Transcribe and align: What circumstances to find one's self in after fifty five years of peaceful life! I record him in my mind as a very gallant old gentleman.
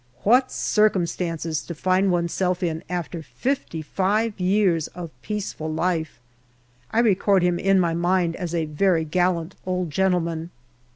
What 0.23 0.51
circumstances 0.51 1.61
to 1.63 1.75
find 1.75 2.11
one's 2.11 2.33
self 2.33 2.63
in 2.63 2.83
after 2.89 3.21
fifty 3.21 3.83
five 3.83 4.39
years 4.39 4.87
of 4.87 5.11
peaceful 5.21 5.71
life! 5.71 6.19
I 6.89 6.97
record 7.01 7.43
him 7.43 7.59
in 7.59 7.79
my 7.79 7.93
mind 7.93 8.35
as 8.35 8.55
a 8.55 8.65
very 8.65 9.05
gallant 9.05 9.53
old 9.63 9.91
gentleman. 9.91 10.49